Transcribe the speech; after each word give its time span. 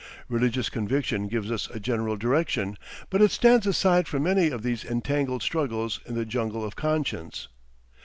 Religious 0.27 0.67
conviction 0.67 1.27
gives 1.27 1.51
us 1.51 1.69
a 1.69 1.79
general 1.79 2.17
direction, 2.17 2.75
but 3.11 3.21
it 3.21 3.29
stands 3.29 3.67
aside 3.67 4.07
from 4.07 4.23
many 4.23 4.47
of 4.49 4.63
these 4.63 4.83
entangled 4.83 5.43
struggles 5.43 5.99
in 6.07 6.15
the 6.15 6.25
jungle 6.25 6.65
of 6.65 6.75
conscience. 6.75 7.47